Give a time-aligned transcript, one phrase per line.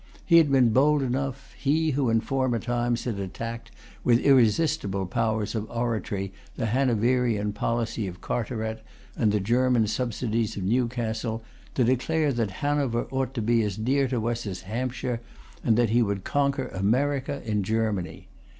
[0.25, 3.69] He had been bold enough, he who in former times had attacked,
[4.03, 8.83] with irresistible powers of oratory, the Hanoverian policy of Carteret,
[9.15, 11.43] and the German subsidies of Newcastle,
[11.75, 15.21] to declare that Hanover ought to be as dear to us as Hampshire,
[15.63, 18.27] and that he would conquer America in Germany.